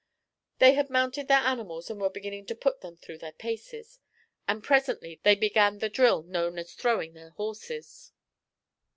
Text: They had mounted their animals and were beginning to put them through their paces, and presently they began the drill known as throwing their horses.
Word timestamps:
They 0.57 0.73
had 0.73 0.89
mounted 0.89 1.27
their 1.27 1.45
animals 1.45 1.91
and 1.91 2.01
were 2.01 2.09
beginning 2.09 2.47
to 2.47 2.55
put 2.55 2.81
them 2.81 2.97
through 2.97 3.19
their 3.19 3.33
paces, 3.33 3.99
and 4.47 4.63
presently 4.63 5.19
they 5.21 5.35
began 5.35 5.77
the 5.77 5.89
drill 5.89 6.23
known 6.23 6.57
as 6.57 6.73
throwing 6.73 7.13
their 7.13 7.29
horses. 7.29 8.11